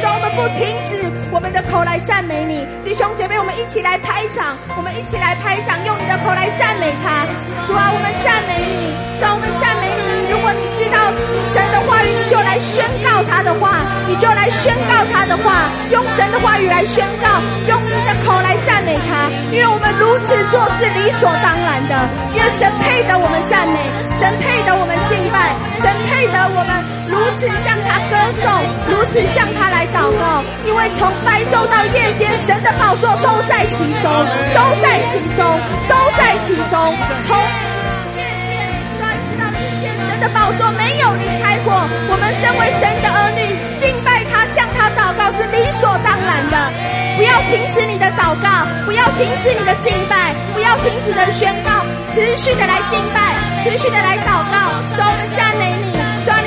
[0.00, 7.24] 主啊，我们不停止我们的口来赞美你，弟兄姐妹，我们一一起来拍掌，我们一起来拍掌，用你的口来赞美他，
[7.64, 11.00] 主啊，我们赞美你，主啊，我们赞美你，如果你知道
[11.56, 21.96] 神的话语，你就来宣告他的话，你就来宣告他的话，用神的话语来宣告，用你的口来赞美他，因为我们如此做是理所当然的，
[22.36, 23.80] 因为神配得我们赞美，
[24.20, 25.48] 神配得我们敬拜，
[25.80, 26.76] 神配得我们
[27.12, 28.48] 如此向他歌颂，
[28.88, 34.08] 如此向他来祷告，因为从白昼到夜间，神的宝座都在其中，
[34.56, 35.44] 都在其中，
[35.88, 36.96] 都在其中，
[37.26, 37.72] 从神。
[40.22, 41.74] 的宝座没有离开过，
[42.06, 43.42] 我们身为神的儿女，
[43.74, 46.56] 敬拜他、向他祷告是理所当然的。
[47.18, 51.82] 不要停止你的祷告，不要停止你的敬拜，不要停止的宣告，
[52.14, 53.34] 持续的来敬拜，
[53.66, 54.78] 持续的来祷告。
[54.94, 55.91] 主，我们赞美你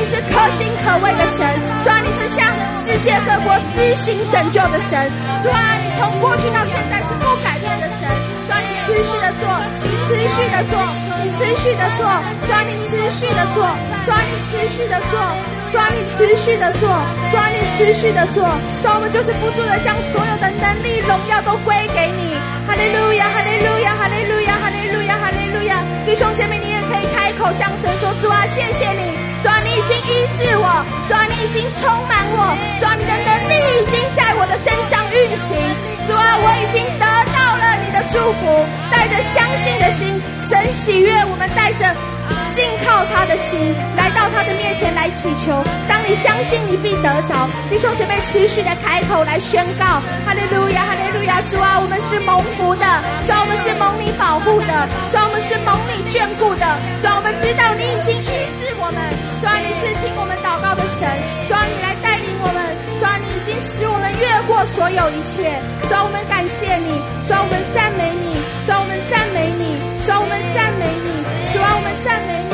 [0.06, 1.46] 是可敬可畏的神，
[1.84, 2.46] 主，你是向
[2.86, 5.10] 世界各国施行拯救的神，
[5.42, 8.08] 主啊，你从过去到现在是不改变的神。
[8.46, 9.50] 抓你持续的做，
[9.82, 10.78] 你持续的做，
[11.18, 12.06] 你持续的做，
[12.46, 13.66] 抓你持续的做，
[14.06, 15.18] 抓你持续的做，
[15.74, 16.86] 抓你持续的做，
[17.32, 18.46] 抓你持续的做，
[18.84, 22.38] 抓我们就是不住的将所有的能力荣耀都归给你。
[22.68, 25.82] 哈利路亚，哈利路亚，哈利路亚，哈利路亚，哈利路亚。
[26.06, 29.02] 弟兄姐妹，你也可以开口向神说：主啊，谢谢你，
[29.42, 30.68] 抓你已经医治我，
[31.08, 35.52] 主啊你已经充满我，主啊你的能力已经在我的身上运行。
[36.08, 37.06] 主啊，我已经得
[37.36, 40.08] 到了你的祝福，带着相信的心，
[40.48, 41.94] 神喜悦我们带着。
[42.56, 45.52] 信靠他的心，来到他的面前来祈求。
[45.92, 47.36] 当你相信，你必得着。
[47.70, 51.42] 弟兄姐妹，持续的开口来宣告：哈利路亚，路亚！
[51.50, 52.84] 主啊，我们是蒙福的，
[53.26, 54.72] 主啊，我们是蒙你保护的，
[55.12, 56.66] 主啊，我们是蒙你眷顾的，
[57.00, 58.28] 主啊，我们知道你已经医
[58.60, 59.00] 治我们，
[59.40, 61.08] 主啊，你是听我们祷告的神，
[61.48, 62.60] 主啊，你来带领我们，
[63.00, 65.56] 主啊，你已经使我们越过所有一切，
[65.88, 66.92] 主啊，我们感谢你，
[67.26, 68.36] 主啊，我们赞美你，
[68.68, 69.64] 主啊，我们赞美你，
[70.04, 71.16] 主啊，我们赞美你。
[71.56, 72.45] 主啊，我们赞美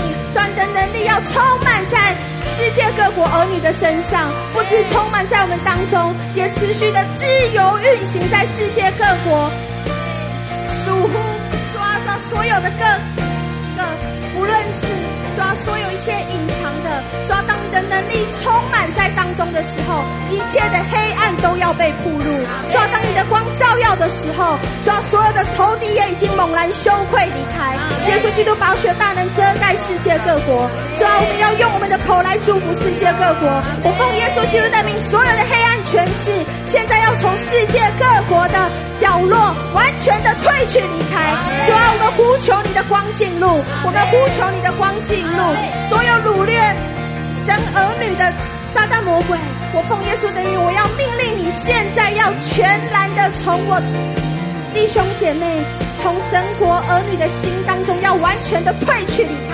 [0.55, 2.15] 的能力要充满在
[2.55, 7.25] 世界各国儿女的身上，不只充满在我们当中，也持续的自
[7.55, 9.49] 由运行在世界各国。
[10.83, 11.13] 属乎
[11.73, 12.83] 抓着所有的各
[13.77, 13.87] 个，
[14.35, 15.00] 不论是。
[15.61, 22.71] 抓所有一切隐藏的，抓当你的能力充满在当中的时候，一切的黑暗都要被暴露。
[22.71, 27.75] 抓当你的光照耀的时候，抓所有的仇敌也已经猛然羞愧离开。
[28.09, 30.69] 耶稣基督宝血大能遮盖世界各国。
[30.97, 33.47] 抓我们要用我们的口来祝福世界各国。
[33.83, 36.31] 我奉耶稣基督的名，所有的黑暗权势
[36.65, 39.37] 现在要从世界各国的角落
[39.73, 41.33] 完全的退去离开。
[41.65, 45.21] 主啊，我们呼求你的光进入，我们呼求你的光进。
[45.89, 46.59] 所有掳掠
[47.45, 48.31] 神儿女的
[48.73, 49.37] 撒旦魔鬼，
[49.73, 53.79] 我奉耶稣的名，我要命令你，现在要全然的从我
[54.73, 55.45] 弟兄姐妹。
[56.01, 59.37] 从神国儿女的心当中，要完全的退去离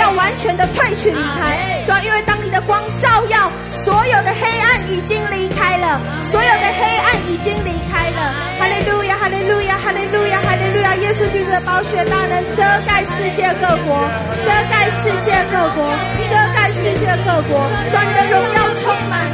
[0.00, 1.84] 要完全的退去离开。
[1.84, 6.00] 主要因为当你的光照耀，所有的黑暗已经离开了，
[6.32, 8.20] 所有的黑暗已经离开了。
[8.56, 10.94] 哈利路亚，哈利路亚，哈利路亚，哈利路亚！
[10.96, 14.08] 耶稣基督的宝血大能遮盖世界各国，
[14.40, 15.92] 遮盖世界各国，
[16.24, 19.28] 遮盖世界各国，让你的荣耀充满。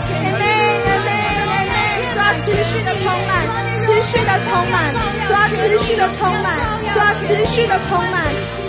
[2.44, 3.32] 持续的充满。
[3.88, 6.52] 持续的充满，主啊，持续的充满，
[6.92, 8.20] 主啊，持续的充满，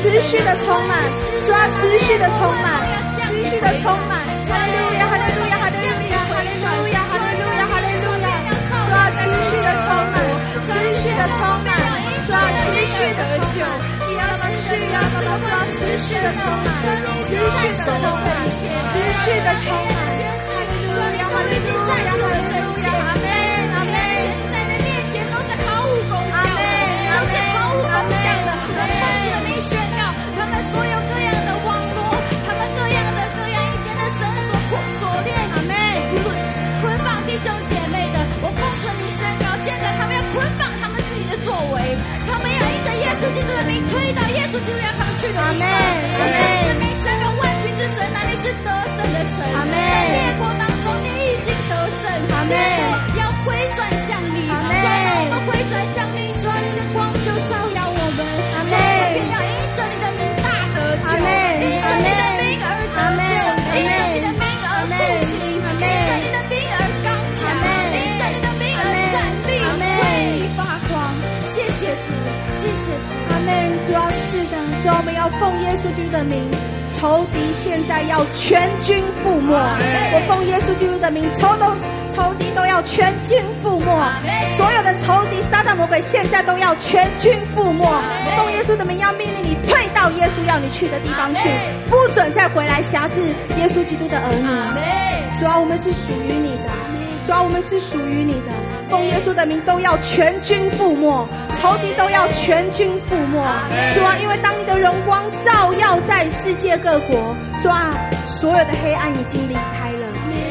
[0.01, 0.95] 持续的充满，
[1.43, 2.79] 主啊，持续的充满，
[3.19, 4.23] 持续的充满。
[4.47, 8.31] 哈利路亚，哈利路亚，哈利路亚，哈利路亚，哈利路亚，哈利路亚。
[8.63, 10.15] 主啊，持续的充满，
[10.63, 11.75] 持续的充满，
[12.23, 13.67] 主啊，持续的充满。
[14.49, 16.31] 持续的充满，持续的
[17.83, 18.31] 充满，
[18.87, 19.99] 持续的充满。
[20.39, 22.28] 哈利路亚，哈利路亚，
[28.49, 30.01] 他们抓住了你宣告，
[30.37, 31.99] 他们所有各样的网络，
[32.47, 35.35] 他们各样的各样一间的绳索或锁链，
[36.79, 41.91] 捆绑弟兄姐妹的，我奉承你宣告，现在他们要捆绑他们自己的作为，
[42.23, 45.43] 他们要一在耶稣基督的名推倒耶稣基督要他去的地方。
[45.43, 46.39] 阿妹，阿妹，
[46.79, 49.43] 你宣告万军之神，那里是得胜的神。
[49.51, 52.07] 阿妹，在烈火当中你已经得胜。
[52.31, 52.55] 阿妹，
[53.19, 57.68] 要回转向你，转，要回转向你，转你的光就照。
[73.29, 73.69] 阿门。
[73.87, 76.49] 主要是的，主要我们要奉耶稣基督的名。
[76.95, 79.53] 仇敌现在要全军覆没！
[79.53, 81.69] 我奉耶稣基督的名，仇都
[82.13, 84.57] 仇敌都要全军覆没！
[84.57, 87.85] 所有的仇敌撒旦魔鬼现在都要全军覆没！
[88.37, 91.47] 奉耶稣的名，要命令你退到耶稣要你去的地方去，
[91.89, 93.21] 不准再回来辖制
[93.57, 95.39] 耶稣基督的儿女！
[95.39, 96.69] 主要，我们是属于你的，
[97.25, 98.68] 主要，我们是属于你的。
[98.89, 101.27] 奉耶稣的名，都要全军覆没，
[101.61, 103.37] 仇敌都要全军覆没。
[103.93, 107.93] 主啊，因为当你的荣光照耀在世界各国，主啊，
[108.25, 110.07] 所有的黑暗已经离开了。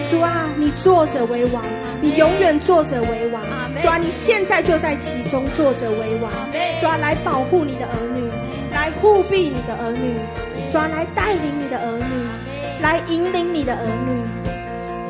[0.09, 1.65] 主啊，你坐着为王，
[2.01, 3.43] 你永远坐着为王。
[3.81, 6.31] 主啊，你现在就在其中坐着为王。
[6.81, 8.23] 主啊，来保护你的儿女，
[8.73, 10.15] 来护庇你的儿女。
[10.71, 14.23] 主啊，来带领你的儿女，来引领你的儿女，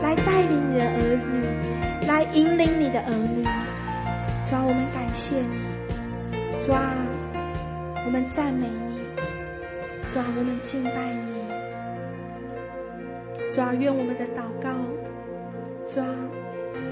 [0.02, 1.46] 来带领你的儿女。
[2.08, 3.44] 来引领你的儿女，
[4.48, 5.58] 主啊，我们感谢你，
[6.58, 6.96] 主啊，
[8.06, 8.98] 我们赞美你，
[10.10, 11.44] 主啊，我们敬拜你，
[13.54, 14.70] 主啊，愿我们的祷告，
[15.86, 16.08] 主啊，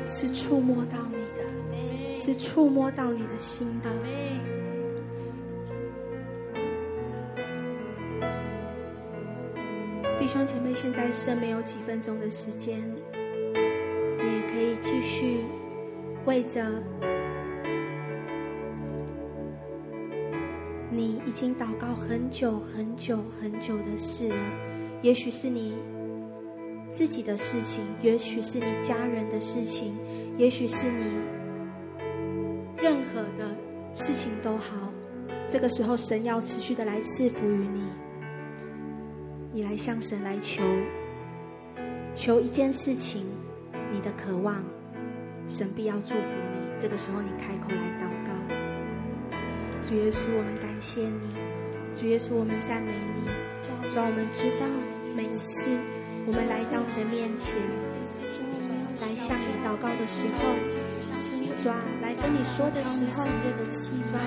[0.06, 1.42] 是触摸到你的，
[2.14, 3.90] 是触摸到你的心的。
[10.20, 12.82] 弟兄姐妹，现在剩没有几分钟的时间。
[14.56, 15.44] 可以继续
[16.24, 16.64] 为着
[20.90, 24.36] 你已经祷告很久很久很久的事了，
[25.02, 25.76] 也许是你
[26.90, 29.94] 自己的事情，也许是你家人的事情，
[30.38, 31.04] 也许是你
[32.78, 33.54] 任何的
[33.92, 34.90] 事情都好。
[35.50, 37.82] 这个时候，神要持续的来赐福于你，
[39.52, 40.62] 你来向神来求，
[42.14, 43.26] 求一件事情。
[43.92, 44.62] 你的渴望，
[45.48, 46.20] 神必要祝福
[46.52, 46.58] 你。
[46.78, 48.30] 这个时候，你开口来祷告。
[49.82, 51.34] 主耶稣，我们感谢你。
[51.94, 53.28] 主耶稣，我们赞美你。
[53.88, 54.66] 主，我们知道
[55.14, 55.70] 每一次
[56.26, 57.54] 我们来到你的面前，
[59.00, 60.52] 来向你祷告的时候，
[61.62, 64.20] 主啊，来跟你说的时候，主啊，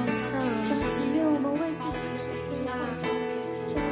[0.89, 2.25] 只愿我们为自己说
[2.65, 2.67] 话。
[3.67, 3.83] 主啊，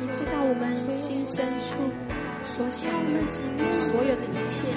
[0.00, 1.99] 你知道我们心深处。
[2.60, 2.92] 所想
[3.88, 4.68] 所有的一切，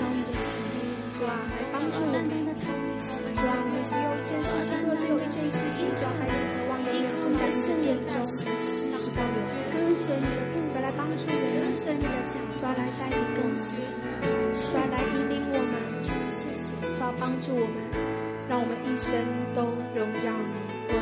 [1.19, 2.23] 主啊，来帮助我们。
[2.23, 8.47] 主啊，我们只有一件事情，若只有一件事情，主啊，还是渴望永远住在你的殿中，直
[9.11, 9.51] 到永远。
[10.71, 11.91] 主来帮助我们，主
[12.63, 13.59] 来带领我们，
[14.55, 15.75] 主来引领我们。
[16.01, 17.83] 主谢谢，主帮助我们，
[18.47, 19.11] 让我们一生
[19.53, 20.55] 都荣耀你。
[20.87, 20.95] 我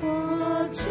[0.00, 0.08] 主，我
[0.72, 0.88] 主。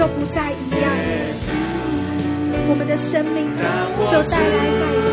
[0.00, 0.90] 就不再一样，
[2.70, 3.44] 我们的生命
[4.10, 4.88] 就带来改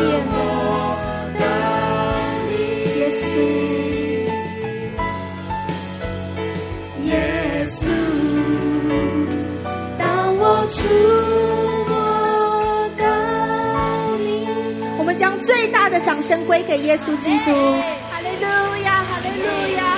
[2.96, 3.22] 耶稣，
[7.04, 7.12] 耶
[7.68, 7.84] 稣，
[9.98, 10.02] 当
[10.38, 10.78] 我触
[11.90, 11.92] 摸
[12.96, 13.04] 到
[14.24, 14.48] 你，
[14.98, 17.52] 我们将最大的掌声归给耶稣基督。
[18.10, 18.46] 哈利路
[18.84, 19.44] 亚，哈利路
[19.76, 19.97] 亚，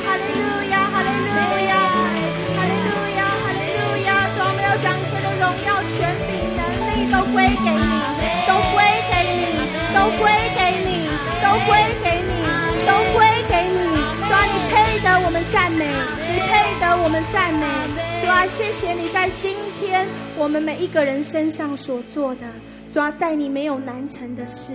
[7.10, 7.90] 都归给你，
[8.46, 8.78] 都归
[9.10, 9.42] 给你，
[9.94, 11.10] 都归给你，
[11.42, 12.32] 都归给你，
[12.86, 13.18] 都归
[13.50, 13.80] 给你。
[14.26, 17.66] 主啊，你配得我们赞美，你配得我们赞美。
[18.22, 20.06] 主啊，谢谢你在今天
[20.38, 22.42] 我们每一个人身上所做的。
[22.92, 24.72] 主啊，在你没有难成的事。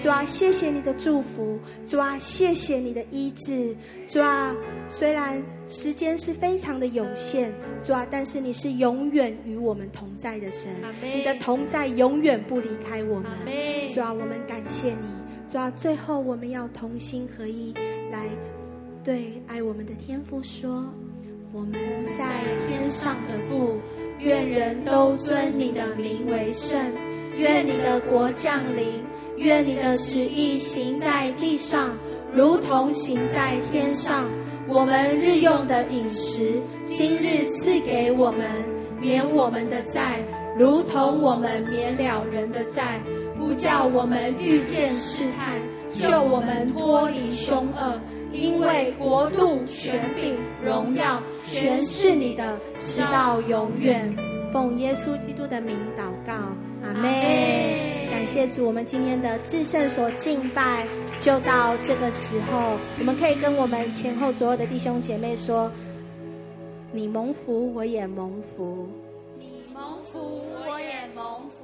[0.00, 1.58] 主啊，谢谢你的祝福。
[1.86, 3.76] 主啊，谢谢你的医治。
[4.08, 4.52] 主啊，
[4.88, 7.52] 虽然时间是非常的有限，
[7.82, 10.70] 主啊，但是你是永远与我们同在的神。
[11.02, 13.30] 你的同在永远不离开我们。
[13.92, 15.08] 主啊，我们感谢你。
[15.48, 17.74] 主啊，最后我们要同心合一
[18.12, 18.26] 来
[19.02, 20.84] 对爱我们的天父说：
[21.52, 21.72] 我们
[22.16, 23.78] 在天上的父，
[24.18, 26.80] 愿人都尊你的名为圣。
[27.36, 29.04] 愿你的国降临，
[29.36, 31.94] 愿你的旨意行在地上，
[32.32, 34.24] 如同行在天上。
[34.68, 38.50] 我们日用的饮食，今日赐给我们，
[39.00, 40.22] 免我们的债，
[40.58, 43.00] 如同我们免了人的债，
[43.38, 45.60] 不叫我们遇见试探，
[45.94, 48.00] 救我们脱离凶恶。
[48.32, 54.14] 因为国度、权柄、荣耀，全是你的，直到永远。
[54.52, 56.34] 奉耶稣基督的名祷告。
[56.82, 58.08] 阿妹！
[58.10, 60.84] 感谢主，我们今天的至圣所敬拜
[61.20, 65.70] 就到这个时候，我们可以跟我们前后左右的弟兄姐妹说
[66.92, 68.86] ：“你蒙福，我也蒙福；
[69.38, 70.18] 你蒙福，
[70.68, 71.55] 我也蒙福。”